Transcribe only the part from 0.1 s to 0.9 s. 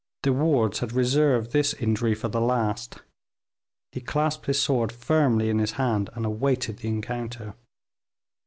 De Wardes